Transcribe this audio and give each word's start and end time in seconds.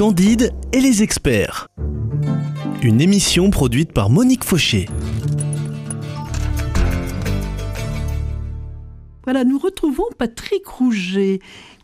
Candide 0.00 0.54
et 0.72 0.80
les 0.80 1.02
experts. 1.02 1.68
Une 2.80 3.02
émission 3.02 3.50
produite 3.50 3.92
par 3.92 4.08
Monique 4.08 4.44
Fauché. 4.44 4.86
Voilà, 9.24 9.44
nous 9.44 9.58
retrouvons 9.58 10.06
Patrick 10.16 10.66
Rouget 10.66 11.40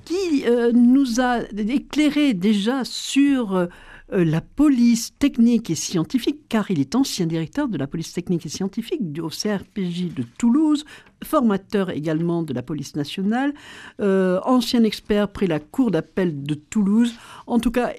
qui 0.06 0.46
euh, 0.46 0.72
nous 0.72 1.20
a 1.20 1.40
éclairé 1.58 2.32
déjà 2.32 2.86
sur 2.86 3.68
euh, 4.12 4.24
la 4.24 4.40
police 4.40 5.16
technique 5.18 5.70
et 5.70 5.74
scientifique, 5.74 6.48
car 6.48 6.70
il 6.70 6.80
est 6.80 6.94
ancien 6.94 7.26
directeur 7.26 7.68
de 7.68 7.76
la 7.76 7.86
police 7.86 8.12
technique 8.12 8.46
et 8.46 8.48
scientifique 8.48 9.00
au 9.20 9.28
CRPJ 9.28 10.14
de 10.14 10.24
Toulouse, 10.38 10.84
formateur 11.24 11.90
également 11.90 12.42
de 12.42 12.52
la 12.52 12.62
police 12.62 12.94
nationale, 12.94 13.52
euh, 14.00 14.40
ancien 14.44 14.84
expert 14.84 15.28
près 15.28 15.46
la 15.46 15.58
cour 15.58 15.90
d'appel 15.90 16.42
de 16.42 16.54
Toulouse. 16.54 17.14
En 17.46 17.58
tout 17.58 17.70
cas, 17.70 17.92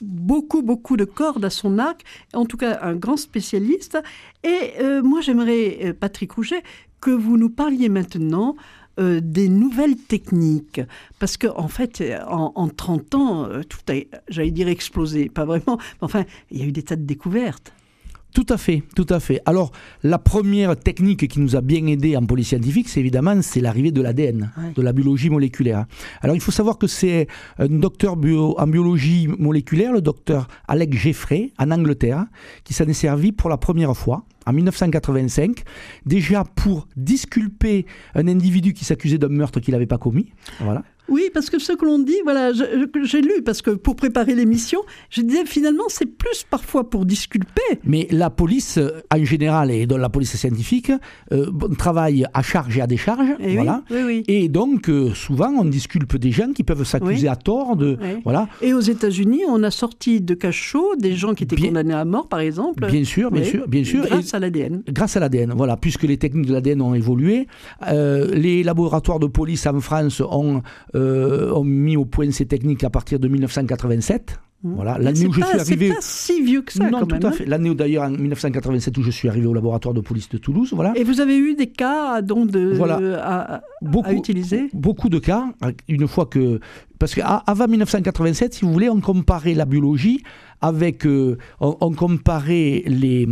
beaucoup, 0.00 0.62
beaucoup 0.62 0.96
de 0.96 1.04
cordes 1.04 1.44
à 1.44 1.50
son 1.50 1.78
arc. 1.78 2.02
En 2.32 2.46
tout 2.46 2.56
cas, 2.56 2.80
un 2.82 2.94
grand 2.94 3.16
spécialiste. 3.16 3.98
Et 4.42 4.72
moi, 5.02 5.20
j'aimerais, 5.20 5.94
Patrick 5.98 6.32
Rouget, 6.32 6.62
que 7.00 7.10
vous 7.10 7.36
nous 7.36 7.50
parliez 7.50 7.90
maintenant 7.90 8.56
euh, 8.98 9.20
des 9.22 9.48
nouvelles 9.48 9.96
techniques. 9.96 10.80
Parce 11.18 11.36
qu'en 11.36 11.58
en 11.58 11.68
fait, 11.68 12.02
en, 12.28 12.52
en, 12.54 12.68
30 12.68 13.14
ans, 13.14 13.44
euh, 13.44 13.62
tout 13.62 13.78
a, 13.88 13.94
j'allais 14.28 14.50
dire, 14.50 14.68
explosé. 14.68 15.28
Pas 15.28 15.44
vraiment. 15.44 15.78
Mais 15.78 16.02
enfin, 16.02 16.24
il 16.50 16.58
y 16.58 16.62
a 16.62 16.66
eu 16.66 16.72
des 16.72 16.82
tas 16.82 16.96
de 16.96 17.04
découvertes. 17.04 17.72
Tout 18.34 18.46
à 18.48 18.56
fait, 18.56 18.82
tout 18.96 19.06
à 19.10 19.20
fait. 19.20 19.40
Alors, 19.46 19.70
la 20.02 20.18
première 20.18 20.76
technique 20.76 21.28
qui 21.28 21.38
nous 21.38 21.54
a 21.54 21.60
bien 21.60 21.86
aidé 21.86 22.16
en 22.16 22.26
police 22.26 22.48
scientifique, 22.48 22.88
c'est 22.88 22.98
évidemment 22.98 23.40
c'est 23.42 23.60
l'arrivée 23.60 23.92
de 23.92 24.02
l'ADN, 24.02 24.50
de 24.74 24.82
la 24.82 24.92
biologie 24.92 25.30
moléculaire. 25.30 25.86
Alors, 26.20 26.34
il 26.34 26.42
faut 26.42 26.50
savoir 26.50 26.76
que 26.76 26.88
c'est 26.88 27.28
un 27.58 27.68
docteur 27.68 28.16
bio, 28.16 28.58
en 28.58 28.66
biologie 28.66 29.28
moléculaire, 29.38 29.92
le 29.92 30.00
docteur 30.00 30.48
Alex 30.66 30.96
Jeffrey, 30.96 31.52
en 31.60 31.70
Angleterre, 31.70 32.26
qui 32.64 32.74
s'en 32.74 32.86
est 32.86 32.92
servi 32.92 33.30
pour 33.30 33.48
la 33.48 33.56
première 33.56 33.96
fois 33.96 34.24
en 34.46 34.52
1985, 34.52 35.62
déjà 36.04 36.44
pour 36.44 36.88
disculper 36.96 37.86
un 38.16 38.26
individu 38.26 38.72
qui 38.72 38.84
s'accusait 38.84 39.18
d'un 39.18 39.28
meurtre 39.28 39.60
qu'il 39.60 39.72
n'avait 39.72 39.86
pas 39.86 39.98
commis. 39.98 40.32
Voilà. 40.60 40.82
Oui, 41.08 41.30
parce 41.32 41.50
que 41.50 41.58
ce 41.58 41.72
que 41.72 41.84
l'on 41.84 41.98
dit, 41.98 42.16
voilà, 42.24 42.52
j'ai 42.52 43.20
lu, 43.20 43.42
parce 43.44 43.60
que 43.60 43.70
pour 43.70 43.94
préparer 43.94 44.34
l'émission, 44.34 44.80
je 45.10 45.20
disais 45.20 45.44
finalement 45.44 45.84
c'est 45.88 46.06
plus 46.06 46.44
parfois 46.48 46.88
pour 46.88 47.04
disculper. 47.04 47.62
Mais 47.84 48.08
la 48.10 48.30
police, 48.30 48.78
euh, 48.78 49.02
en 49.14 49.24
général, 49.24 49.70
et 49.70 49.86
dans 49.86 49.98
la 49.98 50.08
police 50.08 50.34
scientifique, 50.36 50.90
euh, 51.32 51.50
travaille 51.76 52.24
à 52.32 52.42
charge 52.42 52.78
et 52.78 52.80
à 52.80 52.86
décharge. 52.86 53.28
Et 53.40 53.50
eh 53.50 53.54
voilà. 53.54 53.82
Oui, 53.90 53.98
oui, 54.06 54.24
et 54.28 54.48
donc, 54.48 54.88
euh, 54.88 55.12
souvent, 55.14 55.52
on 55.58 55.64
disculpe 55.66 56.16
des 56.16 56.30
gens 56.30 56.52
qui 56.52 56.62
peuvent 56.62 56.84
s'accuser 56.84 57.28
à 57.28 57.36
tort 57.36 57.76
de. 57.76 57.98
Voilà. 58.24 58.48
Et 58.62 58.72
aux 58.72 58.80
États-Unis, 58.80 59.42
on 59.48 59.62
a 59.62 59.70
sorti 59.70 60.20
de 60.20 60.34
cachot 60.34 60.96
des 60.96 61.14
gens 61.14 61.34
qui 61.34 61.44
étaient 61.44 61.56
condamnés 61.56 61.94
à 61.94 62.04
mort, 62.04 62.28
par 62.28 62.40
exemple. 62.40 62.86
Bien 62.86 63.04
sûr, 63.04 63.30
bien 63.30 63.44
sûr, 63.44 63.68
bien 63.68 63.84
sûr. 63.84 64.06
Grâce 64.06 64.32
à 64.32 64.38
l'ADN. 64.38 64.82
Grâce 64.88 65.16
à 65.16 65.20
l'ADN, 65.20 65.52
voilà. 65.54 65.76
Puisque 65.76 66.04
les 66.04 66.16
techniques 66.16 66.46
de 66.46 66.54
l'ADN 66.54 66.80
ont 66.80 66.94
évolué, 66.94 67.46
les 67.90 68.62
laboratoires 68.62 69.18
de 69.18 69.26
police 69.26 69.66
en 69.66 69.80
France 69.80 70.20
ont 70.20 70.62
euh, 70.93 70.93
ont 70.94 71.64
mis 71.64 71.96
au 71.96 72.04
point 72.04 72.30
ces 72.30 72.46
techniques 72.46 72.84
à 72.84 72.90
partir 72.90 73.18
de 73.18 73.28
1987. 73.28 74.38
Mmh. 74.64 74.74
Voilà, 74.76 74.96
l'année 74.98 75.26
où 75.26 75.32
je 75.32 75.42
suis 75.42 75.58
arrivé. 75.60 75.88
C'est 75.88 75.94
pas 75.94 76.00
si 76.00 76.42
vieux 76.42 76.62
que 76.62 76.72
ça. 76.72 76.88
Non, 76.88 77.04
tout 77.04 77.18
à 77.22 77.28
hein. 77.28 77.32
fait. 77.32 77.44
L'année 77.44 77.74
d'ailleurs 77.74 78.04
en 78.04 78.10
1987 78.10 78.96
où 78.96 79.02
je 79.02 79.10
suis 79.10 79.28
arrivé 79.28 79.46
au 79.46 79.52
laboratoire 79.52 79.92
de 79.92 80.00
police 80.00 80.30
de 80.30 80.38
Toulouse, 80.38 80.72
voilà. 80.72 80.94
Et 80.96 81.04
vous 81.04 81.20
avez 81.20 81.36
eu 81.36 81.54
des 81.54 81.66
cas 81.66 82.22
donc 82.22 82.50
de 82.50 82.72
voilà. 82.74 82.98
à, 83.22 83.62
beaucoup, 83.82 84.12
utiliser. 84.12 84.70
Beaucoup 84.72 85.10
de 85.10 85.18
cas. 85.18 85.52
Une 85.86 86.08
fois 86.08 86.24
que 86.24 86.60
parce 87.04 87.14
qu'avant 87.16 87.68
1987, 87.68 88.54
si 88.54 88.64
vous 88.64 88.72
voulez, 88.72 88.88
on 88.88 88.98
comparait 89.02 89.52
la 89.52 89.66
biologie 89.66 90.22
avec, 90.62 91.04
euh, 91.04 91.36
on, 91.60 91.92
comparait 91.92 92.82
les, 92.86 93.28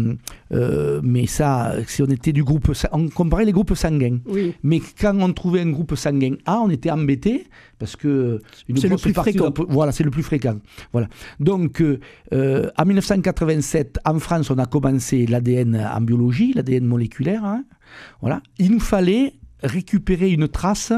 euh, 0.53 1.01
mais 1.03 1.27
ça, 1.27 1.77
si 1.87 2.03
on 2.03 2.07
était 2.09 2.35
du 2.35 2.45
groupe, 2.45 2.71
on 2.93 3.09
comparait 3.09 3.47
les 3.47 3.53
groupes 3.53 3.75
sanguins. 3.75 4.19
Mais 4.63 4.83
quand 5.01 5.19
on 5.19 5.33
trouvait 5.33 5.63
un 5.63 5.71
groupe 5.71 5.95
sanguin 5.95 6.35
A, 6.45 6.59
on 6.61 6.69
était 6.69 6.91
embêté 6.91 7.47
parce 7.79 7.97
que 7.97 8.43
c'est 8.77 8.89
le 8.89 8.99
plus 8.99 9.15
fréquent. 9.15 9.55
voilà, 9.71 9.91
c'est 9.91 10.05
le 10.05 10.11
plus 10.11 10.23
fréquent. 10.23 10.59
Voilà. 10.93 11.09
Donc, 11.41 11.81
euh, 11.81 12.69
en 12.77 12.85
1987, 12.85 14.01
en 14.05 14.19
France, 14.19 14.51
on 14.51 14.59
a 14.59 14.67
commencé 14.67 15.25
l'ADN 15.25 15.89
en 15.91 16.01
biologie, 16.03 16.53
l'ADN 16.53 16.85
moléculaire. 16.85 17.43
Hein. 17.43 17.65
voilà. 18.21 18.43
Il 18.59 18.71
nous 18.71 18.81
fallait 18.81 19.33
récupérer 19.63 20.31
une 20.31 20.49
trace 20.49 20.93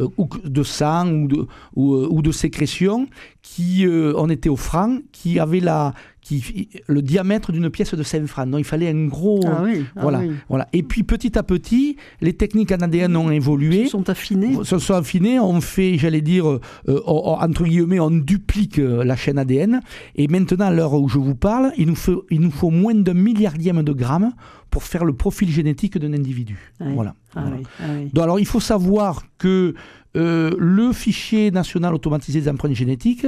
euh, 0.00 0.08
de 0.44 0.62
sang 0.64 1.08
ou 1.08 1.28
de, 1.28 1.46
ou, 1.76 1.94
euh, 1.94 2.22
de 2.22 2.32
sécrétion 2.32 3.06
qui, 3.42 3.86
euh, 3.86 4.12
on 4.16 4.28
était 4.28 4.48
au 4.48 4.56
franc, 4.56 4.98
qui 5.12 5.38
avait 5.38 5.60
la, 5.60 5.94
qui, 6.20 6.68
le 6.88 7.00
diamètre 7.00 7.52
d'une 7.52 7.70
pièce 7.70 7.94
de 7.94 8.02
5 8.02 8.26
francs. 8.26 8.50
Donc 8.50 8.58
il 8.58 8.64
fallait 8.64 8.88
un 8.88 9.06
gros. 9.06 9.40
Ah 9.46 9.60
oui, 9.62 9.84
ah 9.94 10.00
voilà, 10.02 10.22
voilà. 10.48 10.68
Et 10.72 10.82
puis 10.82 11.04
petit 11.04 11.38
à 11.38 11.44
petit, 11.44 11.96
les 12.20 12.32
techniques 12.32 12.72
en 12.72 12.80
ADN 12.80 13.16
ont 13.16 13.30
évolué. 13.30 13.84
Se 13.84 13.90
sont 13.90 14.10
affinées. 14.10 14.56
Se 14.64 14.78
sont 14.78 14.94
affinées. 14.94 15.38
On 15.38 15.60
fait, 15.60 15.96
j'allais 15.96 16.22
dire, 16.22 16.58
entre 16.88 17.62
guillemets, 17.62 18.00
on 18.00 18.10
duplique 18.10 18.78
la 18.78 19.14
chaîne 19.14 19.38
ADN. 19.38 19.80
Et 20.16 20.26
maintenant, 20.26 20.66
à 20.66 20.70
l'heure 20.72 20.94
où 20.94 21.08
je 21.08 21.18
vous 21.18 21.36
parle, 21.36 21.72
il 21.76 21.86
nous 21.86 21.94
faut, 21.94 22.24
il 22.30 22.40
nous 22.40 22.50
faut 22.50 22.70
moins 22.70 22.94
d'un 22.94 23.14
milliardième 23.14 23.82
de 23.82 23.92
grammes 23.92 24.32
pour 24.70 24.82
faire 24.82 25.04
le 25.04 25.12
profil 25.12 25.50
génétique 25.50 25.98
d'un 25.98 26.14
individu. 26.14 26.72
Voilà. 26.80 27.14
Ah 27.36 27.42
ah 27.80 27.84
Donc, 28.12 28.22
alors 28.22 28.38
il 28.40 28.46
faut 28.46 28.60
savoir 28.60 29.24
que 29.38 29.74
euh, 30.16 30.54
le 30.58 30.92
fichier 30.92 31.50
national 31.50 31.92
automatisé 31.92 32.40
des 32.40 32.48
empreintes 32.48 32.74
génétiques 32.74 33.26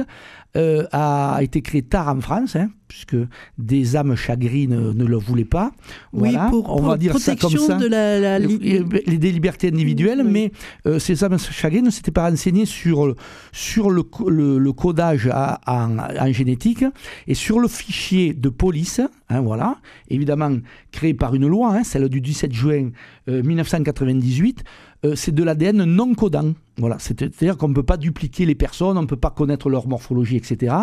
euh, 0.55 0.85
a 0.93 1.39
été 1.41 1.61
créé 1.61 1.81
tard 1.81 2.07
en 2.07 2.21
France, 2.21 2.55
hein, 2.55 2.69
puisque 2.97 3.27
des 3.59 3.95
âmes 3.95 4.15
chagrines 4.15 4.93
ne 4.93 5.05
le 5.05 5.17
voulaient 5.17 5.45
pas. 5.45 5.71
Oui, 6.13 6.35
pour, 6.49 6.75
on 6.75 6.81
va 6.81 6.97
dire 6.97 7.17
ça 7.19 7.35
comme 7.35 7.55
ça. 7.55 7.75
De 7.75 7.85
la, 7.85 8.39
les, 8.39 8.79
des 9.17 9.31
libertés 9.31 9.67
individuelles, 9.67 10.23
mais 10.23 10.51
euh, 10.87 10.97
ces 10.97 11.23
âmes 11.23 11.37
chagrines 11.37 11.85
ne 11.85 11.91
s'étaient 11.91 12.11
pas 12.11 12.27
renseignées 12.27 12.65
sur, 12.65 13.15
sur 13.51 13.91
le, 13.91 14.03
le, 14.29 14.71
codage 14.71 15.29
en, 15.67 15.97
en, 15.99 16.31
génétique 16.31 16.85
et 17.27 17.35
sur 17.35 17.59
le 17.59 17.67
fichier 17.67 18.33
de 18.33 18.49
police, 18.49 18.99
hein, 19.29 19.41
voilà, 19.41 19.77
évidemment 20.09 20.57
créé 20.91 21.13
par 21.13 21.35
une 21.35 21.47
loi, 21.47 21.75
hein, 21.75 21.83
celle 21.83 22.09
du 22.09 22.19
17 22.19 22.51
juin 22.51 22.89
1998 23.27 24.63
euh, 25.05 25.13
c'est 25.15 25.33
de 25.33 25.43
l'ADN 25.43 25.83
non 25.83 26.15
codant. 26.15 26.53
Voilà, 26.79 26.97
c'est-à-dire 26.99 27.57
qu'on 27.57 27.69
ne 27.69 27.73
peut 27.73 27.83
pas 27.83 27.97
dupliquer 27.97 28.45
les 28.45 28.53
personnes, 28.53 28.97
on 28.97 29.01
ne 29.01 29.07
peut 29.07 29.15
pas 29.15 29.31
connaître 29.31 29.69
leur 29.69 29.87
morphologie, 29.87 30.35
etc. 30.35 30.75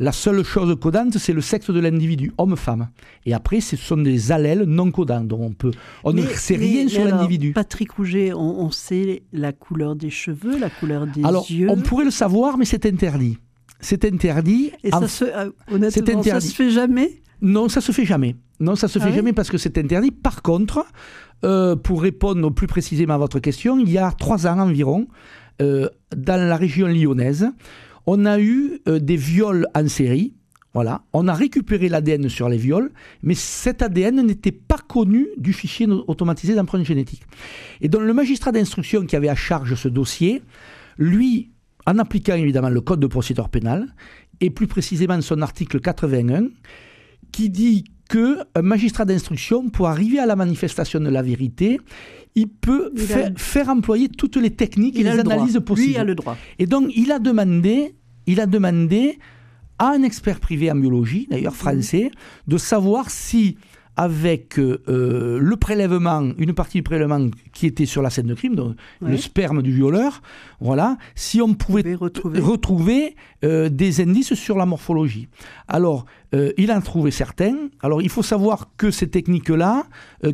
La 0.00 0.12
seule 0.12 0.42
chose 0.42 0.74
codante, 0.80 1.18
c'est 1.18 1.32
le 1.32 1.40
sexe 1.40 1.70
de 1.70 1.78
l'individu, 1.78 2.32
homme-femme. 2.38 2.88
Et 3.26 3.34
après, 3.34 3.60
ce 3.60 3.76
sont 3.76 3.98
des 3.98 4.32
allèles 4.32 4.62
non 4.62 4.90
codants, 4.90 5.20
donc 5.22 5.40
on 5.40 5.52
peut, 5.52 5.70
on 6.04 6.12
ne 6.12 6.22
sait 6.22 6.56
rien 6.56 6.88
sur 6.88 7.04
l'individu. 7.04 7.52
Patrick 7.52 7.92
Rouget, 7.92 8.32
on, 8.32 8.70
sait 8.70 9.22
la 9.32 9.52
couleur 9.52 9.94
des 9.94 10.10
cheveux, 10.10 10.58
la 10.58 10.70
couleur 10.70 11.06
des 11.06 11.22
alors, 11.22 11.48
yeux. 11.48 11.68
On 11.70 11.76
pourrait 11.76 12.06
le 12.06 12.10
savoir, 12.10 12.58
mais 12.58 12.64
c'est 12.64 12.86
interdit. 12.86 13.38
C'est 13.78 14.04
interdit. 14.04 14.72
Et 14.82 14.90
ça 14.90 15.06
se, 15.06 15.24
euh, 15.24 15.50
honnêtement, 15.70 16.22
ça 16.22 16.40
se 16.40 16.54
fait 16.54 16.70
jamais? 16.70 17.19
Non, 17.42 17.68
ça 17.68 17.80
se 17.80 17.92
fait 17.92 18.04
jamais. 18.04 18.36
Non, 18.58 18.76
ça 18.76 18.88
se 18.88 18.98
ah 18.98 19.06
fait 19.06 19.12
jamais 19.12 19.32
parce 19.32 19.50
que 19.50 19.58
c'est 19.58 19.78
interdit. 19.78 20.10
Par 20.10 20.42
contre, 20.42 20.84
euh, 21.44 21.76
pour 21.76 22.02
répondre 22.02 22.50
plus 22.50 22.66
précisément 22.66 23.14
à 23.14 23.18
votre 23.18 23.40
question, 23.40 23.78
il 23.78 23.90
y 23.90 23.98
a 23.98 24.10
trois 24.12 24.46
ans 24.46 24.58
environ, 24.58 25.08
euh, 25.62 25.88
dans 26.14 26.40
la 26.40 26.56
région 26.56 26.86
lyonnaise, 26.86 27.50
on 28.06 28.26
a 28.26 28.38
eu 28.40 28.80
euh, 28.88 28.98
des 28.98 29.16
viols 29.16 29.66
en 29.74 29.88
série. 29.88 30.34
Voilà, 30.72 31.02
on 31.12 31.26
a 31.26 31.34
récupéré 31.34 31.88
l'ADN 31.88 32.28
sur 32.28 32.48
les 32.48 32.56
viols, 32.56 32.92
mais 33.22 33.34
cet 33.34 33.82
ADN 33.82 34.24
n'était 34.24 34.52
pas 34.52 34.78
connu 34.78 35.26
du 35.36 35.52
fichier 35.52 35.88
automatisé 36.06 36.54
d'empreinte 36.54 36.84
génétique. 36.84 37.22
Et 37.80 37.88
donc 37.88 38.02
le 38.02 38.14
magistrat 38.14 38.52
d'instruction 38.52 39.04
qui 39.04 39.16
avait 39.16 39.28
à 39.28 39.34
charge 39.34 39.74
ce 39.74 39.88
dossier, 39.88 40.42
lui, 40.96 41.50
en 41.86 41.98
appliquant 41.98 42.36
évidemment 42.36 42.68
le 42.68 42.80
code 42.80 43.00
de 43.00 43.08
procédure 43.08 43.48
pénale, 43.48 43.92
et 44.40 44.50
plus 44.50 44.68
précisément 44.68 45.20
son 45.20 45.42
article 45.42 45.80
81, 45.80 46.44
qui 47.32 47.50
dit 47.50 47.84
qu'un 48.08 48.62
magistrat 48.62 49.04
d'instruction, 49.04 49.70
pour 49.70 49.88
arriver 49.88 50.18
à 50.18 50.26
la 50.26 50.36
manifestation 50.36 51.00
de 51.00 51.08
la 51.08 51.22
vérité, 51.22 51.80
il 52.34 52.48
peut 52.48 52.92
faire, 53.36 53.68
employer 53.68 54.08
toutes 54.08 54.36
les 54.36 54.50
techniques 54.50 54.98
et 54.98 55.02
les 55.02 55.18
analyses 55.18 55.60
possibles. 55.64 55.90
Lui 55.90 55.96
a 55.96 56.04
le 56.04 56.14
droit. 56.14 56.36
Et 56.58 56.66
donc, 56.66 56.90
il 56.94 57.12
a 57.12 57.18
demandé, 57.18 57.94
il 58.26 58.40
a 58.40 58.46
demandé 58.46 59.18
à 59.78 59.90
un 59.92 60.02
expert 60.02 60.40
privé 60.40 60.70
en 60.70 60.76
biologie, 60.76 61.26
d'ailleurs 61.30 61.56
français, 61.56 62.10
de 62.46 62.58
savoir 62.58 63.10
si 63.10 63.56
avec 64.00 64.58
euh, 64.58 64.82
euh, 64.88 65.38
le 65.38 65.56
prélèvement, 65.56 66.30
une 66.38 66.54
partie 66.54 66.78
du 66.78 66.82
prélèvement 66.82 67.28
qui 67.52 67.66
était 67.66 67.84
sur 67.84 68.00
la 68.00 68.08
scène 68.08 68.28
de 68.28 68.34
crime, 68.34 68.54
donc 68.54 68.74
le 69.02 69.18
sperme 69.18 69.60
du 69.60 69.74
violeur, 69.74 70.22
voilà, 70.58 70.96
si 71.14 71.42
on 71.42 71.52
pouvait 71.52 71.94
retrouver, 71.94 73.14
euh, 73.44 73.68
des 73.68 74.00
indices 74.00 74.32
sur 74.32 74.56
la 74.56 74.64
morphologie. 74.64 75.28
Alors, 75.68 76.06
il 76.32 76.70
en 76.70 76.78
a 76.78 76.80
trouvé 76.80 77.10
certains. 77.10 77.56
Alors, 77.82 78.00
il 78.00 78.08
faut 78.08 78.22
savoir 78.22 78.70
que 78.76 78.92
ces 78.92 79.10
techniques-là, 79.10 79.82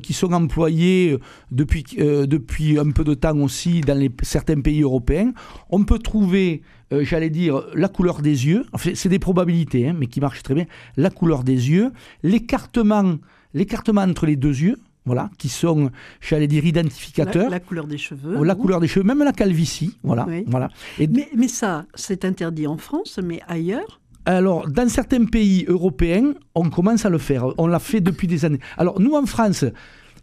qui 0.03 0.13
sont 0.13 0.33
employées 0.33 1.17
depuis, 1.51 1.85
depuis 1.97 2.79
un 2.79 2.91
peu 2.91 3.03
de 3.03 3.15
temps 3.15 3.39
aussi 3.39 3.81
dans 3.81 3.99
les, 3.99 4.11
certains 4.21 4.61
pays 4.61 4.83
européens, 4.83 5.33
on 5.71 5.85
peut 5.85 5.99
trouver 5.99 6.61
euh, 6.93 7.03
j'allais 7.05 7.31
dire, 7.31 7.63
la 7.75 7.89
couleur 7.89 8.23
des 8.23 8.47
yeux. 8.47 8.65
Enfin, 8.73 8.93
c'est 8.95 9.09
des 9.09 9.19
probabilités, 9.19 9.89
hein, 9.89 9.97
mais 9.99 10.07
qui 10.07 10.21
marchent 10.21 10.43
très 10.43 10.55
bien. 10.55 10.67
La 10.97 11.11
couleur 11.11 11.43
des 11.43 11.71
yeux, 11.71 11.93
l'écartement, 12.23 13.17
l'écartement 13.57 14.03
entre 14.03 14.27
les 14.27 14.37
deux 14.37 14.57
yeux, 14.61 14.79
voilà, 15.07 15.31
qui 15.39 15.49
sont, 15.49 15.91
j'allais 16.21 16.49
dire, 16.49 16.65
identificateurs. 16.65 17.45
La, 17.45 17.51
la, 17.51 17.61
couleur 17.61 17.87
des 17.87 17.99
cheveux. 17.99 18.37
Oh, 18.39 18.45
la 18.45 18.55
couleur 18.55 18.81
des 18.81 18.89
cheveux, 18.89 19.05
même 19.05 19.23
la 19.23 19.33
calvitie, 19.33 19.97
voilà. 20.03 20.27
voilà. 20.47 20.69
Et 20.99 21.07
mais, 21.07 21.29
mais 21.35 21.49
ça, 21.49 21.87
c'est 21.95 22.25
interdit 22.25 22.67
en 22.67 22.77
France, 22.77 23.19
mais 23.23 23.41
ailleurs 23.49 24.01
alors, 24.29 24.69
dans 24.69 24.89
certains 24.89 25.25
pays 25.25 25.65
européens, 25.69 26.35
on 26.57 26.69
commence 26.69 27.07
à 27.07 27.11
le 27.11 27.19
faire. 27.19 27.47
On 27.59 27.69
l'a 27.69 27.79
fait 27.79 28.01
depuis 28.01 28.27
des 28.27 28.45
années. 28.45 28.59
Alors, 28.77 29.01
nous, 29.01 29.15
en 29.15 29.25
France, 29.25 29.65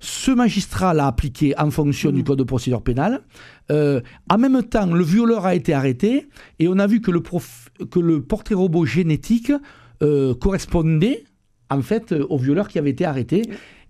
ce 0.01 0.31
magistrat 0.31 0.93
l'a 0.93 1.07
appliqué 1.07 1.57
en 1.57 1.71
fonction 1.71 2.11
du 2.11 2.19
mm. 2.19 2.23
code 2.25 2.39
de 2.39 2.43
procédure 2.43 2.81
pénale. 2.81 3.21
Euh, 3.71 4.01
en 4.29 4.37
même 4.37 4.61
temps, 4.63 4.87
le 4.87 5.05
violeur 5.05 5.45
a 5.45 5.55
été 5.55 5.73
arrêté 5.73 6.27
et 6.59 6.67
on 6.67 6.79
a 6.79 6.87
vu 6.87 6.99
que 6.99 7.11
le, 7.11 7.21
que 7.21 7.99
le 8.01 8.21
portrait 8.21 8.55
robot 8.55 8.85
génétique 8.85 9.53
euh, 10.01 10.35
correspondait 10.35 11.23
en 11.69 11.81
fait 11.81 12.11
au 12.11 12.37
violeur 12.37 12.67
qui 12.67 12.79
avait 12.79 12.91
été 12.91 13.05
arrêté. 13.05 13.43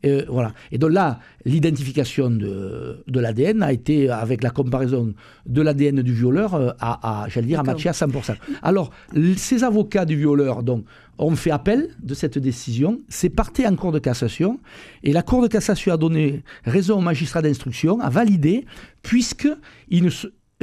Euh, 0.05 0.25
voilà. 0.27 0.53
Et 0.71 0.77
donc 0.77 0.91
là, 0.91 1.19
l'identification 1.45 2.29
de, 2.29 3.03
de 3.07 3.19
l'ADN 3.19 3.63
a 3.63 3.71
été, 3.71 4.09
avec 4.09 4.43
la 4.43 4.49
comparaison 4.49 5.13
de 5.45 5.61
l'ADN 5.61 6.01
du 6.01 6.13
violeur, 6.13 6.55
euh, 6.55 6.71
à, 6.79 7.25
j'allais 7.29 7.47
dire, 7.47 7.61
à 7.61 7.63
matcher 7.63 7.89
à 7.89 7.93
100%. 7.93 8.35
Alors, 8.61 8.91
ces 9.37 9.63
avocats 9.63 10.05
du 10.05 10.17
violeur 10.17 10.63
donc, 10.63 10.85
ont 11.17 11.35
fait 11.35 11.51
appel 11.51 11.89
de 12.01 12.13
cette 12.13 12.37
décision, 12.37 12.99
c'est 13.07 13.29
parti 13.29 13.65
en 13.65 13.75
cour 13.75 13.91
de 13.91 13.99
cassation, 13.99 14.59
et 15.03 15.13
la 15.13 15.21
cour 15.21 15.41
de 15.41 15.47
cassation 15.47 15.93
a 15.93 15.97
donné 15.97 16.43
raison 16.65 16.97
au 16.97 17.01
magistrat 17.01 17.41
d'instruction, 17.41 17.99
a 18.01 18.09
validé, 18.09 18.65
puisque 19.03 19.47
ils 19.89 20.03
ne 20.03 20.09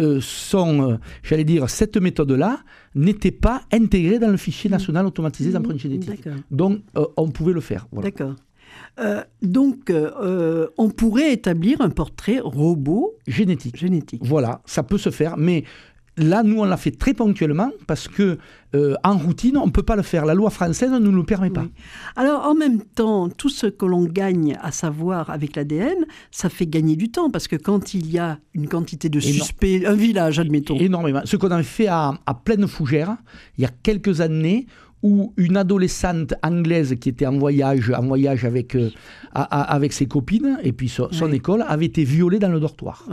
euh, 0.00 0.20
sont, 0.20 0.98
j'allais 1.22 1.44
dire, 1.44 1.68
cette 1.68 1.96
méthode-là 1.96 2.60
n'était 2.94 3.30
pas 3.30 3.62
intégrée 3.72 4.18
dans 4.18 4.30
le 4.30 4.36
fichier 4.36 4.70
national 4.70 5.06
automatisé 5.06 5.50
d'empreintes 5.52 5.78
génétiques. 5.78 6.28
Donc, 6.50 6.80
on 7.16 7.28
pouvait 7.28 7.52
le 7.52 7.60
faire. 7.60 7.86
D'accord. 7.92 8.34
Euh, 8.98 9.22
donc, 9.42 9.90
euh, 9.90 10.68
on 10.76 10.90
pourrait 10.90 11.32
établir 11.32 11.80
un 11.80 11.90
portrait 11.90 12.40
robot 12.40 13.14
génétique. 13.26 13.76
génétique. 13.76 14.20
Voilà, 14.24 14.60
ça 14.66 14.82
peut 14.82 14.98
se 14.98 15.10
faire, 15.10 15.36
mais 15.36 15.64
là, 16.16 16.42
nous, 16.42 16.60
on 16.60 16.64
l'a 16.64 16.76
fait 16.76 16.90
très 16.90 17.14
ponctuellement 17.14 17.70
parce 17.86 18.08
que 18.08 18.38
euh, 18.74 18.94
en 19.02 19.16
routine, 19.16 19.56
on 19.56 19.66
ne 19.66 19.70
peut 19.70 19.82
pas 19.82 19.96
le 19.96 20.02
faire. 20.02 20.24
La 20.24 20.34
loi 20.34 20.50
française 20.50 20.90
ne 20.90 20.98
nous 20.98 21.12
le 21.12 21.24
permet 21.24 21.50
pas. 21.50 21.66
Alors, 22.16 22.46
en 22.46 22.54
même 22.54 22.82
temps, 22.82 23.28
tout 23.28 23.48
ce 23.48 23.66
que 23.66 23.84
l'on 23.84 24.04
gagne 24.04 24.56
à 24.62 24.70
savoir 24.70 25.30
avec 25.30 25.56
l'ADN, 25.56 26.04
ça 26.30 26.48
fait 26.48 26.66
gagner 26.66 26.96
du 26.96 27.10
temps 27.10 27.30
parce 27.30 27.48
que 27.48 27.56
quand 27.56 27.94
il 27.94 28.10
y 28.10 28.18
a 28.18 28.38
une 28.54 28.68
quantité 28.68 29.08
de 29.08 29.20
suspects, 29.20 29.84
un 29.86 29.94
village, 29.94 30.38
admettons. 30.38 30.76
Énormément. 30.76 31.22
Ce 31.24 31.36
qu'on 31.36 31.50
a 31.50 31.62
fait 31.62 31.88
à, 31.88 32.14
à 32.26 32.34
Pleine 32.34 32.66
Fougère, 32.68 33.16
il 33.58 33.62
y 33.62 33.64
a 33.64 33.70
quelques 33.82 34.20
années, 34.20 34.66
où 35.02 35.32
une 35.36 35.56
adolescente 35.56 36.34
anglaise 36.42 36.96
qui 37.00 37.08
était 37.08 37.26
en 37.26 37.38
voyage, 37.38 37.90
en 37.90 38.06
voyage 38.06 38.44
avec, 38.44 38.74
euh, 38.74 38.90
avec 39.32 39.92
ses 39.92 40.06
copines 40.06 40.58
et 40.62 40.72
puis 40.72 40.88
son, 40.88 41.32
école 41.32 41.64
avait 41.66 41.86
été 41.86 42.04
violée 42.04 42.38
dans 42.38 42.50
le 42.50 42.60
dortoir. 42.60 43.08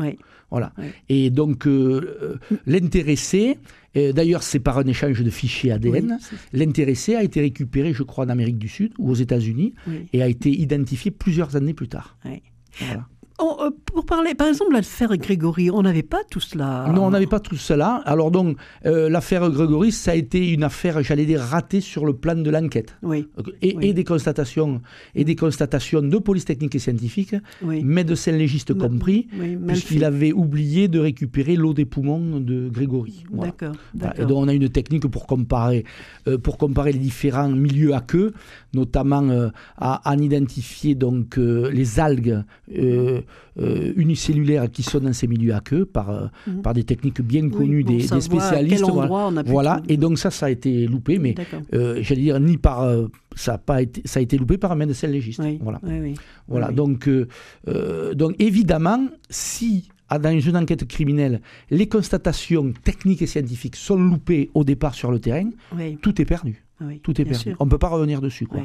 Voilà. 0.50 0.74
Et 1.10 1.30
donc 1.30 1.68
euh, 1.68 2.18
euh, 2.22 2.58
l'intéressé, 2.66 3.58
d'ailleurs 3.96 4.44
c'est 4.44 4.60
par 4.60 4.78
un 4.78 4.86
échange 4.86 5.22
de 5.22 5.30
fichiers 5.30 5.72
ADN, 5.72 6.20
l'intéressé 6.54 7.16
a 7.16 7.24
été 7.24 7.42
récupéré, 7.42 7.94
je 7.94 8.04
crois, 8.04 8.26
en 8.26 8.30
Amérique 8.30 8.58
du 8.58 8.70
Sud 8.70 8.94
ou 8.98 9.10
aux 9.12 9.16
États-Unis 9.16 9.74
et 10.14 10.22
a 10.22 10.28
été 10.28 10.50
identifié 10.50 11.12
plusieurs 11.12 11.56
années 11.56 11.74
plus 11.74 11.90
tard. 11.90 12.18
Voilà. 12.80 13.08
Oh, 13.40 13.56
euh, 13.62 13.70
pour 13.86 14.04
parler, 14.06 14.34
par 14.34 14.48
exemple, 14.48 14.74
l'affaire 14.74 15.16
Grégory, 15.16 15.70
on 15.70 15.84
n'avait 15.84 16.02
pas 16.02 16.24
tout 16.30 16.40
cela. 16.40 16.92
Non, 16.94 17.06
on 17.06 17.12
n'avait 17.12 17.28
pas 17.28 17.40
tout 17.40 17.56
cela. 17.56 18.02
Alors 18.06 18.32
donc, 18.32 18.58
euh, 18.86 19.10
l'affaire 19.10 19.48
Grégory, 19.52 19.92
ça 19.92 20.12
a 20.12 20.16
été 20.16 20.52
une 20.54 20.64
affaire, 20.64 21.04
j'allais 21.04 21.26
dire, 21.26 21.42
ratée 21.42 21.80
sur 21.80 22.06
le 22.06 22.14
plan 22.14 22.34
de 22.36 22.50
l'enquête. 22.50 22.96
Oui. 23.04 23.28
Et, 23.62 23.94
des 23.94 24.04
constatations, 24.04 24.82
et 25.14 25.24
des 25.24 25.36
constatations 25.36 26.02
de 26.02 26.18
police 26.18 26.46
technique 26.46 26.74
et 26.76 26.80
scientifique, 26.80 27.36
médecins 27.62 28.32
légistes 28.32 28.74
compris, 28.74 29.28
puisqu'il 29.68 30.04
avait 30.04 30.32
oublié 30.32 30.88
de 30.88 31.00
récupérer 31.00 31.56
l'eau 31.56 31.76
des 31.76 31.86
poumons 31.86 32.40
de 32.40 32.70
Grégory. 32.70 33.24
D'accord. 33.32 33.76
Et 34.18 34.26
donc, 34.26 34.38
on 34.38 34.48
a 34.48 34.54
une 34.54 34.70
technique 34.70 35.08
pour 35.08 35.28
comparer, 35.28 35.86
euh, 36.28 36.40
pour 36.40 36.58
comparer 36.58 36.92
les 36.92 37.00
différents 37.00 37.50
milieux 37.50 37.94
à 37.94 38.02
queue, 38.02 38.34
notamment 38.74 39.52
à, 39.78 40.02
en 40.12 40.18
identifier 40.18 40.96
donc 40.96 41.38
les 41.38 42.00
algues. 42.00 42.44
Euh, 43.60 43.92
unicellulaires 43.96 44.70
qui 44.70 44.84
sont 44.84 45.00
dans 45.00 45.14
ces 45.14 45.26
milieux 45.26 45.56
à 45.56 45.62
queue 45.62 45.84
par, 45.86 46.12
euh, 46.12 46.28
mhm. 46.46 46.62
par 46.62 46.76
des 46.76 46.84
techniques 46.84 47.22
bien 47.22 47.50
connues 47.50 47.84
des, 47.84 48.02
spécialistes. 48.02 48.86
Voilà, 49.46 49.82
et 49.90 49.98
donc 49.98 50.20
ça, 50.20 50.30
ça 50.30 50.46
a 50.46 50.50
été 50.52 50.86
loupé, 50.86 51.18
mais 51.18 51.34
euh, 51.74 51.98
j'allais 52.02 52.22
dire, 52.22 52.40
ni 52.40 52.58
par. 52.58 52.88
ça, 53.36 53.56
a 53.56 53.58
pas 53.58 53.82
été, 53.82 54.04
ça 54.06 54.20
a 54.20 54.24
été 54.24 54.38
loupé 54.38 54.60
par 54.60 54.72
un 54.72 54.76
médecin 54.76 55.08
légiste. 55.08 55.42
voilà. 55.62 55.82
voilà. 56.48 56.72
Donc, 56.72 57.10
donc 58.16 58.36
évidemment, 58.38 59.08
si 59.30 59.90
dans 60.12 60.40
une 60.40 60.58
enquête 60.58 60.88
criminelle, 60.88 61.42
les 61.72 61.88
constatations 61.88 62.74
techniques 62.84 63.24
et 63.24 63.28
scientifiques 63.28 63.76
sont 63.76 63.98
loupées 63.98 64.52
au 64.54 64.64
départ 64.64 64.94
sur 64.94 65.12
le 65.12 65.20
terrain, 65.20 65.50
tout 66.02 66.22
est 66.22 66.26
perdu 66.26 66.67
tout 67.02 67.20
est 67.20 67.26
perdu. 67.26 67.56
On 67.60 67.66
ne 67.66 67.70
peut 67.70 67.78
pas 67.78 67.88
revenir 67.88 68.22
dessus. 68.22 68.46
Quoi. 68.46 68.62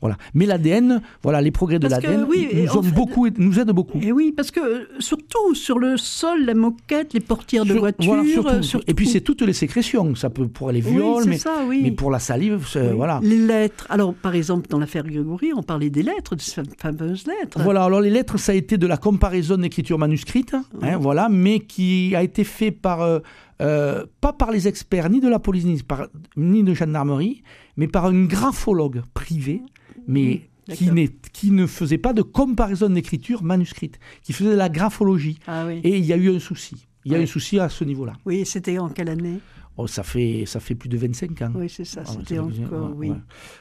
Voilà. 0.00 0.16
Mais 0.34 0.46
l'ADN, 0.46 1.02
voilà, 1.22 1.40
les 1.40 1.50
progrès 1.50 1.78
de 1.78 1.88
l'ADN 1.88 2.26
nous, 2.26 2.82
beaucoup, 2.92 3.28
nous 3.36 3.58
aident 3.58 3.72
beaucoup. 3.72 3.98
Et 4.00 4.12
oui, 4.12 4.32
parce 4.36 4.50
que 4.50 4.60
euh, 4.60 4.86
surtout 5.00 5.54
sur 5.54 5.78
le 5.78 5.96
sol, 5.96 6.44
la 6.44 6.54
moquette, 6.54 7.14
les 7.14 7.20
portières 7.20 7.64
de 7.64 7.74
voiture. 7.74 8.46
Euh, 8.48 8.60
et 8.86 8.94
puis 8.94 9.06
c'est 9.06 9.20
toutes 9.20 9.42
les 9.42 9.52
sécrétions. 9.52 10.14
Ça 10.14 10.30
peut 10.30 10.46
pour 10.46 10.70
les 10.70 10.80
viols, 10.80 11.24
mais, 11.26 11.38
mais, 11.82 11.90
pour 11.90 12.10
la 12.10 12.18
salive, 12.18 12.66
voilà. 12.94 13.20
Les 13.22 13.38
lettres. 13.38 13.86
Alors 13.90 14.14
par 14.14 14.34
exemple, 14.34 14.68
dans 14.68 14.78
l'affaire 14.78 15.04
Grégory, 15.04 15.52
on 15.54 15.62
parlait 15.62 15.90
des 15.90 16.02
lettres, 16.02 16.36
de 16.36 16.40
ces 16.40 16.62
fameuses 16.78 17.26
lettres. 17.26 17.60
Voilà, 17.62 17.84
alors 17.84 18.00
les 18.00 18.10
lettres, 18.10 18.38
ça 18.38 18.52
a 18.52 18.54
été 18.54 18.78
de 18.78 18.86
la 18.86 18.96
comparaison 18.96 19.56
d'écriture 19.56 19.98
manuscrite, 19.98 20.54
hein, 20.54 20.98
voilà, 20.98 21.28
mais 21.28 21.60
qui 21.60 22.14
a 22.14 22.22
été 22.22 22.44
fait 22.44 22.70
par. 22.70 23.02
Euh, 23.02 23.18
euh, 23.60 24.06
pas 24.20 24.32
par 24.32 24.50
les 24.50 24.68
experts 24.68 25.10
ni 25.10 25.20
de 25.20 25.28
la 25.28 25.38
police 25.38 25.64
ni, 25.64 25.82
par, 25.82 26.08
ni 26.36 26.62
de 26.62 26.74
gendarmerie, 26.74 27.42
mais 27.76 27.88
par 27.88 28.06
un 28.06 28.24
graphologue 28.24 29.02
privé, 29.14 29.62
mais 30.06 30.42
mmh, 30.68 30.72
qui, 30.74 30.90
qui, 31.32 31.50
ne 31.50 31.66
faisait 31.66 31.98
pas 31.98 32.12
de 32.12 32.22
comparaison 32.22 32.88
d'écriture 32.88 33.42
manuscrite, 33.42 33.98
qui 34.22 34.32
faisait 34.32 34.50
de 34.50 34.56
la 34.56 34.68
graphologie. 34.68 35.38
Ah 35.46 35.66
Et 35.70 35.98
il 35.98 36.04
y 36.04 36.12
a 36.12 36.16
eu 36.16 36.34
un 36.34 36.38
souci. 36.38 36.86
Il 37.04 37.12
y 37.12 37.14
a 37.14 37.18
eu 37.18 37.22
un 37.22 37.26
souci 37.26 37.58
à 37.58 37.68
ce 37.68 37.84
niveau-là. 37.84 38.12
Oui, 38.26 38.44
c'était 38.44 38.78
en 38.78 38.88
quelle 38.88 39.08
année? 39.08 39.40
Oh, 39.76 39.86
ça, 39.86 40.02
fait, 40.02 40.42
ça 40.44 40.58
fait 40.58 40.74
plus 40.74 40.88
de 40.88 40.98
25 40.98 41.42
ans. 41.42 41.52
Oui, 41.54 41.68
c'est 41.68 41.84
ça, 41.84 42.02
ah, 42.04 42.10
c'était 42.10 42.40
encore, 42.40 42.92
oui. 42.96 43.12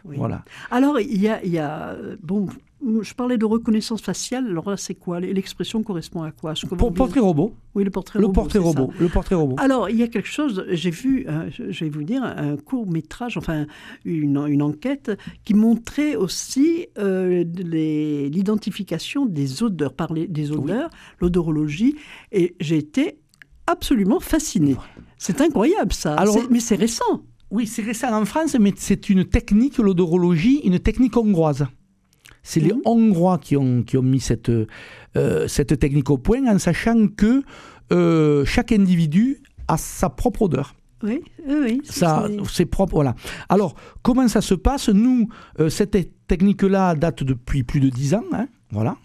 Voilà. 0.04 0.44
Alors, 0.72 1.00
il 1.00 1.22
y 1.22 1.28
a, 1.28 1.44
il 1.44 1.52
y 1.52 1.60
a, 1.60 1.96
bon, 2.24 2.48
je 3.02 3.14
parlais 3.14 3.38
de 3.38 3.46
reconnaissance 3.46 4.02
faciale, 4.02 4.48
alors 4.48 4.70
là, 4.70 4.78
c'est 4.78 4.94
quoi? 4.94 5.20
L'expression 5.20 5.82
correspond 5.84 6.22
à 6.22 6.32
quoi? 6.32 6.54
Pour, 6.78 6.94
Portrait 6.94 7.20
robot. 7.20 7.54
Oui, 7.74 7.84
le 7.84 7.90
portrait 7.90 8.20
le 8.20 8.26
robot. 8.26 8.42
Portrait 8.42 8.60
robot 8.60 8.94
le 9.00 9.10
portrait 9.10 9.36
robot. 9.36 9.56
Alors, 9.58 9.90
il 9.90 9.98
y 9.98 10.04
a 10.04 10.08
quelque 10.08 10.28
chose, 10.28 10.64
j'ai 10.70 10.92
vu, 10.92 11.26
euh, 11.28 11.50
je 11.58 11.84
vais 11.84 11.90
vous 11.90 12.04
dire, 12.04 12.24
un 12.24 12.56
court 12.56 12.88
métrage, 12.88 13.38
enfin, 13.38 13.66
une, 14.06 14.38
une 14.48 14.62
enquête 14.62 15.12
qui 15.44 15.54
montrait 15.54 16.16
aussi 16.16 16.88
euh, 16.98 17.44
l'identification 17.44 19.26
des 19.26 19.64
odeurs, 19.64 19.94
parler 19.94 20.28
des 20.28 20.52
odeurs, 20.52 20.90
l'odorologie, 21.20 21.96
et 22.32 22.56
j'ai 22.60 22.78
été 22.78 23.20
absolument 23.66 24.20
fasciné. 24.20 24.76
C'est 25.18 25.42
incroyable 25.42 25.94
ça, 25.94 26.14
Alors, 26.14 26.38
mais 26.50 26.60
c'est 26.60 26.76
récent. 26.76 27.24
Oui, 27.50 27.66
c'est 27.66 27.82
récent 27.82 28.14
en 28.14 28.26
France, 28.26 28.56
mais 28.60 28.74
c'est 28.76 29.10
une 29.10 29.26
technique, 29.26 29.78
l'odorologie, 29.78 30.60
une 30.64 30.80
technique 30.80 31.16
hongroise. 31.16 31.66
C'est 32.48 32.62
les 32.62 32.72
mhm. 32.72 32.82
Hongrois 32.86 33.40
qui 33.40 33.58
ont, 33.58 33.84
qui 33.84 33.98
ont 33.98 34.02
mis 34.02 34.22
cette, 34.22 34.50
euh, 34.50 35.48
cette 35.50 35.78
technique 35.80 36.10
au 36.10 36.18
point 36.18 36.48
en 36.48 36.58
sachant 36.60 37.10
que 37.10 37.44
euh, 37.92 38.46
chaque 38.46 38.72
individu 38.72 39.42
a 39.68 39.76
sa 39.76 40.10
propre 40.10 40.44
odeur. 40.44 40.74
Oui, 41.04 41.22
oui. 41.46 41.82
Ça, 41.84 42.30
c'est 42.50 42.66
propre, 42.66 42.94
voilà. 42.94 43.16
Alors, 43.50 43.76
comment 44.02 44.30
ça 44.30 44.40
se 44.40 44.54
passe? 44.54 44.88
Nous, 44.88 45.28
euh, 45.60 45.68
cette 45.68 45.98
technique-là 46.28 46.96
date 46.96 47.26
depuis 47.26 47.64
plus 47.64 47.82
de 47.82 47.90
dix 47.90 48.14
ans, 48.14 48.24
hein, 48.32 48.48
voilà. 48.72 48.96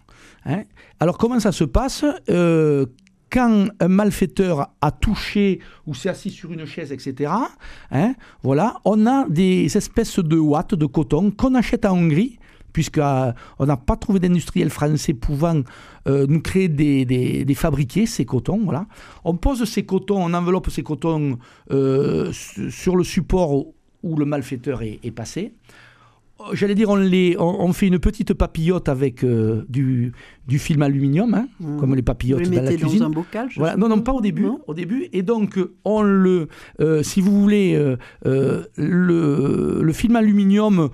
Hein. 0.46 0.62
Alors, 1.00 1.18
comment 1.18 1.40
ça 1.40 1.50
se 1.50 1.64
passe? 1.64 2.04
Quand 2.28 3.66
un 3.80 3.88
malfaiteur 3.88 4.68
a 4.80 4.90
touché 4.92 5.58
ou 5.86 5.94
s'est 5.94 6.10
assis 6.10 6.30
sur 6.30 6.52
une 6.52 6.64
chaise, 6.64 6.92
etc., 6.92 7.32
hein, 7.90 8.14
voilà, 8.44 8.76
on 8.84 9.04
a 9.06 9.26
des 9.28 9.76
espèces 9.76 10.20
de 10.20 10.36
watts 10.36 10.76
de 10.76 10.86
coton 10.86 11.32
qu'on 11.32 11.54
achète 11.56 11.86
en 11.86 11.96
Hongrie, 11.96 12.38
puisqu'on 12.72 13.32
euh, 13.60 13.66
n'a 13.66 13.76
pas 13.76 13.96
trouvé 13.96 14.20
d'industriel 14.20 14.70
français 14.70 15.14
pouvant 15.14 15.62
euh, 16.08 16.26
nous 16.28 16.40
créer 16.40 16.68
des, 16.68 17.04
des, 17.04 17.54
fabriqués, 17.54 18.06
ces 18.06 18.24
cotons. 18.24 18.60
Voilà. 18.64 18.86
On 19.24 19.36
pose 19.36 19.64
ces 19.64 19.84
cotons, 19.84 20.24
on 20.24 20.34
enveloppe 20.34 20.70
ces 20.70 20.82
cotons 20.82 21.38
euh, 21.70 22.32
sur 22.32 22.96
le 22.96 23.04
support 23.04 23.66
où 24.02 24.16
le 24.16 24.24
malfaiteur 24.24 24.82
est, 24.82 24.98
est 25.04 25.10
passé 25.12 25.52
j'allais 26.52 26.74
dire, 26.74 26.88
on, 26.88 26.96
les, 26.96 27.36
on, 27.38 27.72
fait 27.72 27.86
une 27.86 27.98
petite 28.00 28.34
papillote 28.34 28.88
avec 28.88 29.22
euh, 29.22 29.64
du, 29.68 30.12
du 30.48 30.58
film 30.58 30.82
aluminium, 30.82 31.34
hein, 31.34 31.46
mmh. 31.60 31.76
comme 31.78 31.94
les 31.94 32.02
papillotes 32.02 32.42
dans 32.42 32.62
la 32.62 32.74
cuisine. 32.74 32.98
dans 32.98 33.06
un 33.06 33.10
bocal 33.10 33.48
voilà. 33.56 33.76
Non, 33.76 33.88
non, 33.88 34.00
pas 34.00 34.12
au 34.12 34.20
début. 34.20 34.48
Au 34.66 34.74
début. 34.74 35.08
Et 35.12 35.22
donc, 35.22 35.58
on 35.84 36.02
le, 36.02 36.48
si 37.02 37.20
vous 37.20 37.40
voulez, 37.40 37.78
le, 38.24 38.66
le, 38.76 39.92
film 39.92 40.16
aluminium 40.16 40.90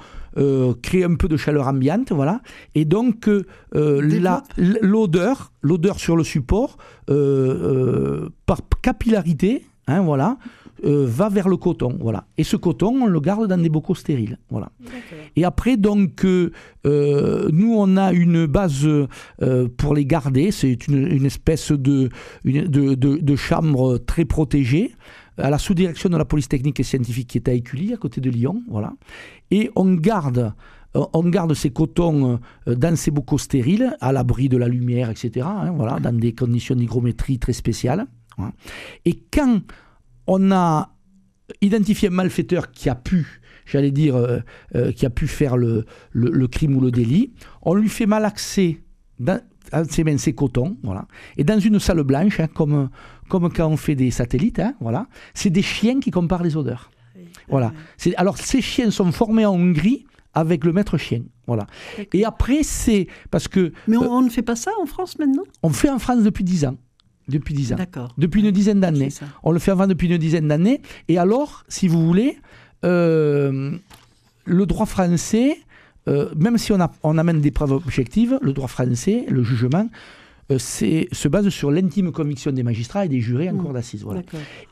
crée 0.82 1.04
un 1.04 1.14
peu 1.14 1.28
de 1.28 1.36
chaleur 1.36 1.68
ambiante, 1.68 2.12
voilà. 2.12 2.40
Et 2.74 2.84
donc, 2.84 3.28
l'odeur, 3.72 5.52
l'odeur 5.62 5.98
sur 5.98 6.16
le 6.16 6.24
support, 6.24 6.76
par 7.06 8.58
capillarité, 8.82 9.64
hein, 9.86 10.02
voilà, 10.02 10.38
euh, 10.84 11.06
va 11.08 11.28
vers 11.28 11.48
le 11.48 11.56
coton, 11.56 11.96
voilà. 12.00 12.24
Et 12.36 12.44
ce 12.44 12.56
coton, 12.56 13.02
on 13.02 13.06
le 13.06 13.20
garde 13.20 13.48
dans 13.48 13.60
des 13.60 13.68
bocaux 13.68 13.96
stériles, 13.96 14.38
voilà. 14.48 14.70
Et 15.34 15.44
après, 15.44 15.76
donc, 15.76 16.24
euh, 16.24 16.52
euh, 16.86 17.48
nous, 17.52 17.74
on 17.74 17.96
a 17.96 18.12
une 18.12 18.46
base 18.46 18.88
pour 19.76 19.94
les 19.94 20.04
garder. 20.04 20.52
C'est 20.52 20.86
une, 20.86 21.26
espèce 21.26 21.72
de, 21.72 22.10
de, 22.44 22.94
de, 22.94 23.36
chambre 23.36 23.98
très 23.98 24.24
protégée 24.24 24.92
à 25.38 25.50
la 25.50 25.58
sous-direction 25.58 26.08
de 26.08 26.16
la 26.16 26.24
police 26.24 26.48
technique 26.48 26.80
et 26.80 26.82
scientifique 26.82 27.28
qui 27.28 27.38
est 27.38 27.48
à 27.48 27.52
Écully, 27.52 27.94
à 27.94 27.96
côté 27.96 28.20
de 28.20 28.30
Lyon, 28.30 28.62
voilà. 28.68 28.92
Et 29.50 29.70
on 29.76 29.94
garde 29.94 30.54
garde 31.26 31.54
ces 31.54 31.70
cotons 31.70 32.40
dans 32.66 32.96
ces 32.96 33.10
bocaux 33.10 33.38
stériles, 33.38 33.96
à 34.00 34.10
l'abri 34.10 34.48
de 34.48 34.56
la 34.56 34.68
lumière, 34.68 35.10
etc., 35.10 35.46
hein, 35.48 35.72
voilà, 35.76 36.00
dans 36.00 36.18
des 36.18 36.34
conditions 36.34 36.74
d'hygrométrie 36.74 37.38
très 37.38 37.52
spéciales. 37.52 38.06
Et 39.04 39.22
quand 39.30 39.60
on 40.26 40.50
a 40.50 40.90
identifié 41.60 42.08
un 42.08 42.12
malfaiteur 42.12 42.70
qui 42.70 42.88
a 42.88 42.94
pu, 42.94 43.40
j'allais 43.66 43.90
dire, 43.90 44.16
euh, 44.16 44.38
euh, 44.74 44.92
qui 44.92 45.06
a 45.06 45.10
pu 45.10 45.26
faire 45.26 45.56
le, 45.56 45.84
crime 46.48 46.76
ou 46.76 46.80
le 46.80 46.90
délit. 46.90 47.32
On 47.62 47.74
lui 47.74 47.88
fait 47.88 48.06
malaxer 48.06 48.82
dans 49.18 49.40
ses 49.88 50.04
mains 50.04 50.18
ses 50.18 50.34
cotons, 50.34 50.76
voilà. 50.82 51.06
Et 51.36 51.44
dans 51.44 51.58
une 51.58 51.78
salle 51.78 52.02
blanche, 52.02 52.40
hein, 52.40 52.48
comme, 52.52 52.88
comme 53.28 53.52
quand 53.52 53.68
on 53.68 53.76
fait 53.76 53.94
des 53.94 54.10
satellites, 54.10 54.58
hein, 54.58 54.74
voilà. 54.80 55.06
C'est 55.34 55.50
des 55.50 55.62
chiens 55.62 56.00
qui 56.00 56.10
comparent 56.10 56.42
les 56.42 56.56
odeurs. 56.56 56.90
Voilà. 57.48 57.72
Alors 58.16 58.36
ces 58.38 58.60
chiens 58.60 58.90
sont 58.90 59.10
formés 59.12 59.46
en 59.46 59.54
Hongrie 59.54 60.06
avec 60.34 60.64
le 60.64 60.72
maître 60.72 60.98
chien. 60.98 61.22
Voilà. 61.46 61.66
Et 62.12 62.24
après, 62.24 62.62
c'est 62.62 63.06
parce 63.30 63.48
que. 63.48 63.72
Mais 63.86 63.96
on, 63.96 64.12
on, 64.12 64.22
ne 64.22 64.28
fait 64.28 64.42
pas 64.42 64.56
ça 64.56 64.70
en 64.82 64.86
France 64.86 65.18
maintenant? 65.18 65.44
On 65.62 65.70
fait 65.70 65.88
en 65.88 65.98
France 65.98 66.22
depuis 66.22 66.44
10 66.44 66.66
ans. 66.66 66.76
Depuis 67.28 67.54
dix 67.54 67.72
ans. 67.72 67.76
D'accord. 67.76 68.14
Depuis 68.16 68.40
une 68.40 68.50
dizaine 68.50 68.80
d'années. 68.80 69.10
On 69.42 69.52
le 69.52 69.58
fait 69.58 69.70
avant 69.70 69.86
depuis 69.86 70.08
une 70.08 70.16
dizaine 70.16 70.48
d'années. 70.48 70.80
Et 71.08 71.18
alors, 71.18 71.64
si 71.68 71.86
vous 71.86 72.04
voulez, 72.06 72.38
euh, 72.84 73.72
le 74.44 74.66
droit 74.66 74.86
français, 74.86 75.58
euh, 76.08 76.30
même 76.36 76.58
si 76.58 76.72
on, 76.72 76.80
a, 76.80 76.90
on 77.02 77.18
amène 77.18 77.40
des 77.40 77.50
preuves 77.52 77.72
objectives, 77.72 78.38
le 78.42 78.52
droit 78.52 78.68
français, 78.68 79.26
le 79.28 79.42
jugement, 79.42 79.88
euh, 80.50 80.56
se 80.58 81.28
base 81.28 81.50
sur 81.50 81.70
l'intime 81.70 82.10
conviction 82.10 82.50
des 82.52 82.62
magistrats 82.62 83.04
et 83.04 83.08
des 83.10 83.20
jurés 83.20 83.50
en 83.50 83.52
mmh. 83.52 83.58
cour 83.58 83.72
d'assises. 83.74 84.02
Voilà. 84.02 84.22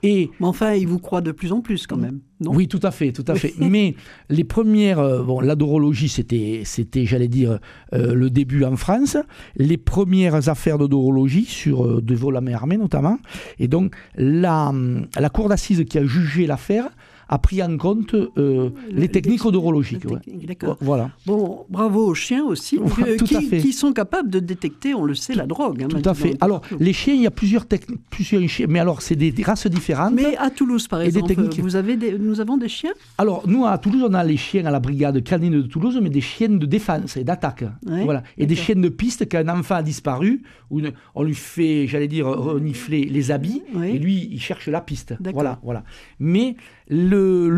Et, 0.02 0.30
Mais 0.40 0.46
enfin, 0.46 0.72
ils 0.72 0.88
vous 0.88 0.98
croient 0.98 1.20
de 1.20 1.32
plus 1.32 1.52
en 1.52 1.60
plus 1.60 1.86
quand 1.86 1.98
même, 1.98 2.20
non? 2.40 2.54
Oui, 2.54 2.66
tout 2.66 2.80
à 2.82 2.90
fait, 2.90 3.12
tout 3.12 3.26
à 3.28 3.34
fait. 3.34 3.52
Mais 3.58 3.94
les 4.30 4.44
premières, 4.44 5.00
euh, 5.00 5.22
bon, 5.22 5.40
l'adorologie, 5.40 6.08
c'était, 6.08 6.62
c'était, 6.64 7.04
j'allais 7.04 7.28
dire, 7.28 7.58
euh, 7.92 8.14
le 8.14 8.30
début 8.30 8.64
en 8.64 8.76
France. 8.76 9.18
Les 9.56 9.76
premières 9.76 10.48
affaires 10.48 10.78
d'odorologie 10.78 11.44
sur 11.44 12.00
de 12.00 12.14
vol 12.14 12.38
à 12.38 12.40
main 12.40 12.54
armée 12.54 12.78
notamment. 12.78 13.18
Et 13.58 13.68
donc, 13.68 13.94
la, 14.16 14.72
la 15.18 15.28
cour 15.28 15.50
d'assises 15.50 15.84
qui 15.84 15.98
a 15.98 16.06
jugé 16.06 16.46
l'affaire 16.46 16.88
a 17.28 17.38
pris 17.38 17.62
en 17.62 17.76
compte 17.76 18.14
euh, 18.14 18.71
les 18.90 19.09
techniques 19.09 19.45
odorologiques. 19.45 20.06
D'accord. 20.47 20.76
Voilà. 20.80 21.11
Bon, 21.26 21.66
bravo 21.68 22.06
aux 22.06 22.14
chiens 22.14 22.45
aussi, 22.45 22.78
euh, 22.78 23.16
qui, 23.16 23.49
qui, 23.49 23.73
sont 23.73 23.92
capables 23.92 24.30
de 24.30 24.38
détecter, 24.38 24.95
on 24.95 25.04
le 25.04 25.14
sait, 25.14 25.35
la 25.35 25.47
drogue. 25.47 25.83
Hein, 25.83 25.88
tout 25.88 26.09
à 26.09 26.14
fait. 26.14 26.37
Alors, 26.40 26.62
les 26.78 26.92
chiens, 26.92 27.14
il 27.14 27.23
y 27.23 27.26
a 27.26 27.30
plusieurs 27.30 27.66
techniques, 27.66 28.00
plusieurs 28.11 28.47
chiens, 28.49 28.66
mais 28.68 28.78
alors 28.78 29.02
c'est 29.02 29.16
des, 29.16 29.35
races 29.42 29.66
différentes. 29.66 30.14
Mais 30.14 30.37
à 30.37 30.50
Toulouse, 30.50 30.88
par 30.88 31.00
exemple, 31.00 31.35
vous 31.59 31.76
avez 31.76 31.97
nous 32.18 32.40
avons 32.40 32.56
des 32.56 32.68
chiens? 32.68 32.92
Alors, 33.18 33.42
nous, 33.47 33.66
à 33.66 33.76
Toulouse, 33.78 34.04
on 34.09 34.14
a 34.14 34.25
les 34.25 34.37
chiens 34.37 34.66
à 34.66 34.71
la 34.71 34.80
brigade 34.80 35.23
canine 35.23 35.62
de 35.62 35.66
Toulouse, 35.66 35.99
mais 36.02 36.11
des 36.11 36.21
chiens 36.21 36.49
de 36.49 36.66
défense 36.66 37.16
et 37.16 37.25
d'attaque. 37.25 37.64
voilà. 37.83 38.23
Et 38.38 38.47
des 38.47 38.56
chiens 38.56 38.76
de 38.76 38.88
piste 38.88 39.28
qu'un 39.28 39.49
enfant 39.49 39.76
a 39.76 39.83
disparu, 39.83 40.42
où 40.71 40.80
on 41.14 41.23
lui 41.23 41.35
fait, 41.35 41.87
j'allais 41.87 42.09
dire, 42.09 42.26
renifler 42.26 43.04
les 43.04 43.30
habits, 43.30 43.62
et 43.83 43.99
lui, 43.99 44.28
il 44.30 44.40
cherche 44.40 44.68
la 44.68 44.80
piste. 44.80 45.14
Voilà, 45.33 45.59
voilà. 45.62 45.85
Mais 46.18 46.56
le, 46.88 47.15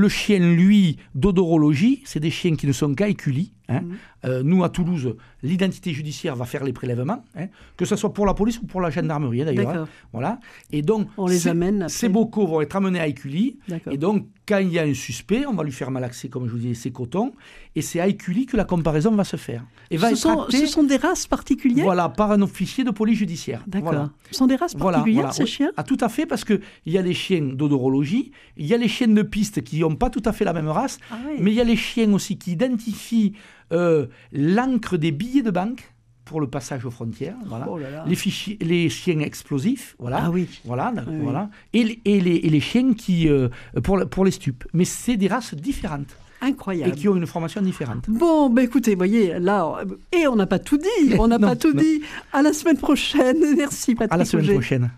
chien, 0.08 0.38
lui, 0.38 0.96
d'odorologie, 1.14 2.02
c'est 2.04 2.20
des 2.20 2.30
chiens 2.30 2.56
qui 2.56 2.66
ne 2.66 2.72
sont 2.72 2.94
qu'à 2.94 3.08
éculis. 3.08 3.52
Hein. 3.68 3.80
Mmh. 3.80 3.94
Euh, 4.24 4.42
nous, 4.42 4.64
à 4.64 4.70
Toulouse, 4.70 5.14
l'identité 5.42 5.92
judiciaire 5.92 6.34
va 6.36 6.44
faire 6.44 6.64
les 6.64 6.72
prélèvements, 6.72 7.22
hein, 7.36 7.46
que 7.76 7.84
ce 7.84 7.96
soit 7.96 8.12
pour 8.12 8.26
la 8.26 8.34
police 8.34 8.58
ou 8.60 8.66
pour 8.66 8.80
la 8.80 8.90
gendarmerie, 8.90 9.44
d'ailleurs. 9.44 9.70
Hein. 9.70 9.88
voilà. 10.12 10.40
Et 10.72 10.82
donc, 10.82 11.08
on 11.16 11.26
les 11.26 11.48
amène 11.48 11.88
ces 11.88 12.08
bocaux 12.08 12.46
vont 12.46 12.60
être 12.60 12.76
amenés 12.76 13.00
à 13.00 13.06
Écully. 13.06 13.58
Et 13.90 13.98
donc, 13.98 14.26
quand 14.46 14.58
il 14.58 14.72
y 14.72 14.78
a 14.78 14.82
un 14.82 14.94
suspect, 14.94 15.44
on 15.46 15.52
va 15.52 15.62
lui 15.62 15.72
faire 15.72 15.90
malaxer, 15.90 16.28
comme 16.28 16.46
je 16.46 16.52
vous 16.52 16.58
disais, 16.58 16.74
ses 16.74 16.90
cotons. 16.90 17.32
Et 17.76 17.82
c'est 17.82 18.00
à 18.00 18.06
Écully 18.06 18.46
que 18.46 18.56
la 18.56 18.64
comparaison 18.64 19.10
va 19.10 19.24
se 19.24 19.36
faire. 19.36 19.64
Et 19.90 19.96
va 19.96 20.10
ce, 20.10 20.16
sont, 20.16 20.46
ce 20.48 20.66
sont 20.66 20.84
des 20.84 20.96
races 20.96 21.26
particulières 21.26 21.84
Voilà, 21.84 22.08
par 22.08 22.32
un 22.32 22.40
officier 22.40 22.84
de 22.84 22.90
police 22.90 23.18
judiciaire. 23.18 23.62
D'accord. 23.66 24.08
Ce 24.30 24.38
sont 24.38 24.46
des 24.46 24.56
races 24.56 24.74
particulières, 24.74 25.34
ces 25.34 25.46
chiens 25.46 25.70
ah, 25.76 25.82
Tout 25.82 25.98
à 26.00 26.08
fait, 26.08 26.24
parce 26.24 26.44
qu'il 26.44 26.60
y 26.86 26.96
a 26.96 27.02
les 27.02 27.14
chiens 27.14 27.42
d'odorologie, 27.42 28.32
il 28.56 28.66
y 28.66 28.74
a 28.74 28.78
les 28.78 28.88
chiens 28.88 29.08
de 29.08 29.22
piste 29.22 29.62
qui 29.62 29.80
n'ont 29.80 29.96
pas 29.96 30.10
tout 30.10 30.22
à 30.24 30.32
fait 30.32 30.44
la 30.44 30.52
même 30.52 30.68
race, 30.68 30.98
ah 31.10 31.16
mais 31.38 31.50
il 31.50 31.56
y 31.56 31.60
a 31.60 31.64
les 31.64 31.76
chiens 31.76 32.12
aussi 32.12 32.38
qui 32.38 32.52
identifient 32.52 33.34
l'encre 33.70 34.96
des 34.96 35.12
billets 35.12 35.42
de 35.42 35.50
banque 35.50 35.92
pour 36.28 36.40
le 36.40 36.46
passage 36.46 36.84
aux 36.84 36.90
frontières, 36.90 37.36
voilà. 37.46 37.66
Oh 37.70 37.78
les, 38.06 38.14
fichiers, 38.14 38.58
les 38.60 38.90
chiens 38.90 39.20
explosifs, 39.20 39.96
voilà, 39.98 40.24
ah 40.24 40.30
oui. 40.30 40.46
voilà, 40.64 40.92
voilà, 41.22 41.48
Et, 41.72 42.00
et, 42.04 42.20
les, 42.20 42.36
et, 42.36 42.50
les, 42.50 42.60
chiens 42.60 42.92
qui 42.92 43.28
euh, 43.28 43.48
pour, 43.82 43.98
pour 44.10 44.26
les 44.26 44.30
stupes. 44.30 44.64
Mais 44.74 44.84
c'est 44.84 45.16
des 45.16 45.28
races 45.28 45.54
différentes. 45.54 46.14
Incroyable. 46.40 46.92
Et 46.92 46.96
qui 46.96 47.08
ont 47.08 47.16
une 47.16 47.26
formation 47.26 47.62
différente. 47.62 48.04
Bon, 48.08 48.50
ben 48.50 48.62
écoutez, 48.62 48.94
voyez, 48.94 49.38
là, 49.38 49.82
et 50.12 50.26
on 50.28 50.36
n'a 50.36 50.46
pas 50.46 50.58
tout 50.58 50.78
dit, 50.78 51.14
on 51.18 51.28
n'a 51.28 51.38
pas 51.38 51.56
tout 51.56 51.72
dit. 51.72 52.02
À 52.32 52.42
la 52.42 52.52
semaine 52.52 52.78
prochaine. 52.78 53.38
Merci 53.56 53.94
Patrick. 53.94 54.12
À 54.12 54.16
la 54.18 54.24
semaine 54.24 54.52
prochaine. 54.52 54.90